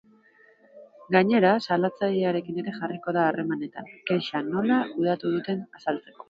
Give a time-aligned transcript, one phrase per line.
[1.15, 6.19] Gainera, salatzailearekin ere jarriko da harremanetan, kexa nola kudeatu duten azaltzeko.